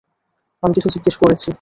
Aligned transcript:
আমি 0.63 0.73
কিছু 0.73 0.89
জিজ্ঞেস 0.89 1.15
করেছি। 1.17 1.49